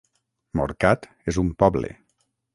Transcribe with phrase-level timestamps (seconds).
[0.59, 1.93] Morcat és un poble.